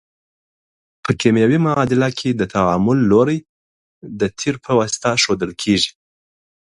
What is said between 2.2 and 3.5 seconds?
د تعامل لوری